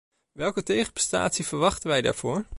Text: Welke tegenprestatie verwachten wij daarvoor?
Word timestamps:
Welke 0.31 0.63
tegenprestatie 0.63 1.47
verwachten 1.47 1.89
wij 1.89 2.01
daarvoor? 2.01 2.45